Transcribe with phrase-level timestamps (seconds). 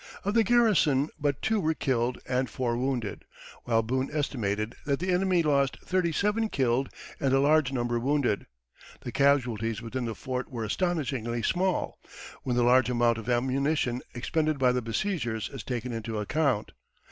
[0.23, 3.23] Of the garrison but two were killed and four wounded,
[3.65, 6.89] while Boone estimated that the enemy lost thirty seven killed
[7.19, 8.47] and a large number wounded.
[9.01, 11.99] The casualties within the fort were astonishingly small,
[12.41, 16.71] when the large amount of ammunition expended by the besiegers is taken into account.